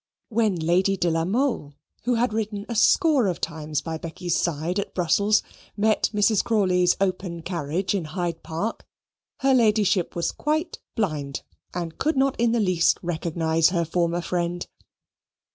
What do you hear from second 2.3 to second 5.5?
ridden a score of times by Becky's side at Brussels,